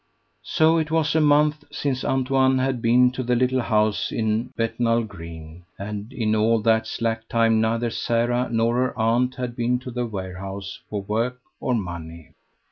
So 0.41 0.79
it 0.79 0.89
was 0.89 1.13
a 1.13 1.21
month 1.21 1.63
since 1.71 2.03
Antoine 2.03 2.57
had 2.57 2.81
been 2.81 3.11
to 3.11 3.21
the 3.21 3.35
little 3.35 3.61
house 3.61 4.11
in 4.11 4.45
Bethnal 4.57 5.03
Green 5.03 5.63
and 5.77 6.11
in 6.11 6.35
all 6.35 6.59
that 6.63 6.87
slack 6.87 7.27
time 7.29 7.61
neither 7.61 7.91
Sara 7.91 8.49
nor 8.51 8.73
her 8.77 8.97
aunt 8.97 9.35
had 9.35 9.55
been 9.55 9.77
to 9.77 9.91
the 9.91 10.07
warehouse 10.07 10.79
for 10.89 11.03
work 11.03 11.37
or 11.59 11.75
money. 11.75 12.31